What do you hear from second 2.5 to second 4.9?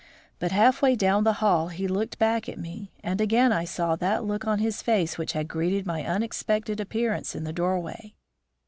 me, and again I saw that look on his